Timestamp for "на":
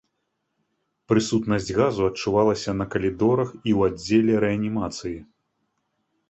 2.79-2.85